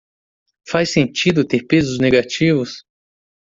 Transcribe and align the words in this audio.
Faz 0.67 0.93
sentido 0.93 1.45
ter 1.45 1.67
pesos 1.67 1.99
negativos? 1.99 2.85